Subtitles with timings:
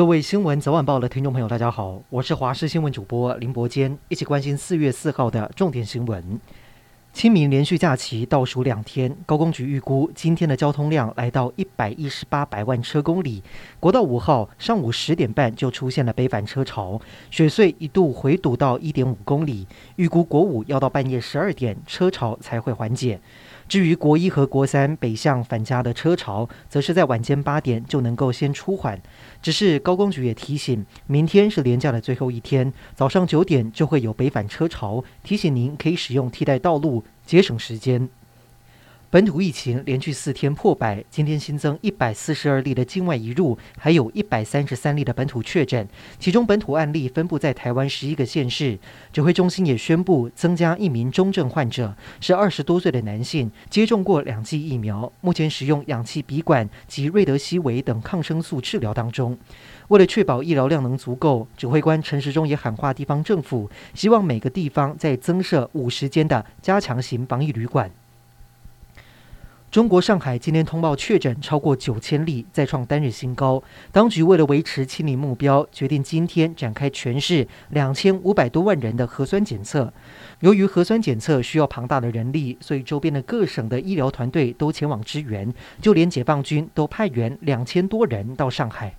[0.00, 6.40] 各位新闻早晚报的听众朋友，大家好，我是华视新闻主播林伯坚，一起关心四月四号的重点新闻。
[7.12, 13.42] 清明连续假期倒数两天，高公局预估今天的交通量来到一百一十八百万车公里。
[13.78, 16.98] 国道五号上午十点半就出现了北返车潮，
[17.30, 23.20] 雪隧一度回堵到一点五公里，预估国五要到半夜十二点车潮才会缓解。
[23.70, 29.00] 至于国一和国三北向返家的车潮，则是在晚间八点就能够先出缓。
[29.40, 38.08] 只是高公局也提醒，明天是连假的最后一天，早上九点就会有北返车潮，提醒您可以使用替代道路，节省时间。
[39.12, 45.88] 本土疫情连续四天破百，今天新增一百四十二例的境外移入，还有一百三十三例的本土确诊，
[46.20, 48.78] 其中本土案例分布在台湾十一个县市。
[49.12, 59.36] 指挥中心也宣布增加一名中症患者，是二十多岁的男性，接种过两剂疫苗，目前使用氧气鼻管及瑞德西韦等抗生素治疗当中。
[59.88, 67.90] 为了确保医疗量能足够，指挥官陈时中也喊话地方政府，希望每个地方再增设五十间的加强型防疫旅馆。
[69.70, 73.62] 中国上海今天通报确诊超过九千例，再创单日新高。
[73.92, 79.92] 当局为了维持清零目标，决定今天展开全市两千五百多万人的核酸检测。
[80.40, 88.92] 由于核酸检测需要庞大的人力，所以周边的各省的医疗团队都前往支援，就连解放军都派员两千多人到上海。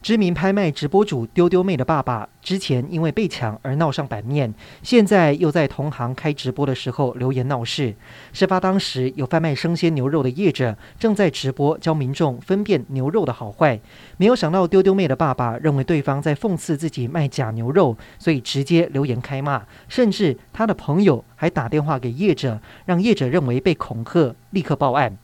[0.00, 7.94] 知名拍卖直播主丢丢妹的爸爸之前因为被抢而闹上版面，现在又在同行开直播的时候留言闹事。
[8.32, 13.78] 事发当时，有贩卖生鲜牛肉的业者正在直播教民众分辨牛肉的好坏，
[14.16, 25.18] 没有想到丢丢妹的爸爸认为对方在讽刺自己卖假牛肉，所以直接留言开骂，甚至他的朋友还打电话给业者，让业者认为被恐吓，立刻报案。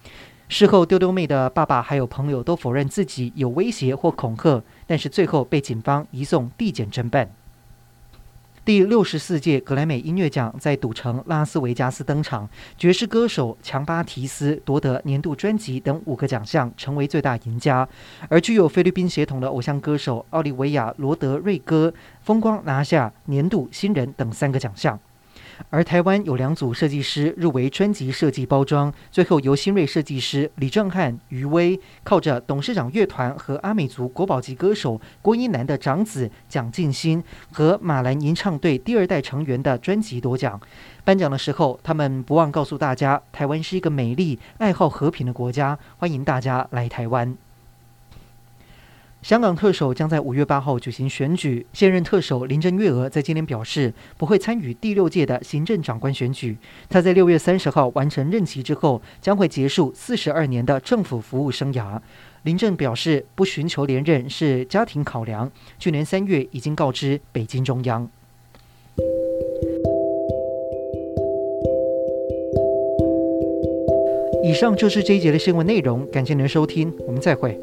[0.48, 7.30] 事后，丢丢妹的爸爸还有朋友都否认自己有威胁或恐吓，但是最后被警方移送地检侦办。
[8.64, 12.48] 第六十四届格莱美音乐奖在赌城拉斯维加斯登场，
[12.78, 17.86] 爵士歌手强巴提斯夺得年度专辑等五个奖项，成为最大赢家。
[18.28, 21.92] 而具有菲律宾血统的偶像歌手奥利维亚罗德瑞戈
[22.22, 24.98] 风光拿下年度新人等三个奖项。
[25.70, 37.22] 而台湾有两组设计师入围专辑设计包装，最后由新锐设计师李正翰、余威靠着董事长乐团和阿美族国宝级歌手郭英男的长子蒋劲新
[37.52, 40.60] 和马兰吟唱队第二代成员的专辑夺奖。
[41.04, 47.36] 颁奖的时候，他们不忘告诉大家，台湾是一个美丽、爱好和平的国家，欢迎大家来台湾。
[49.24, 56.54] 香港特首将在五月八号举行选举，现任特首林郑月娥在今天表示不会参与第六届的行政长官选举。
[56.90, 61.98] 她在六月三十号完成任期之后，将会结束四十二年的政府服务生涯。
[62.42, 68.06] 林郑表示不寻求连任是家庭考量，去年三月已经告知北京中央。
[74.42, 77.58] 以上就是这一节的新闻内容，感谢您的收听，我们再会。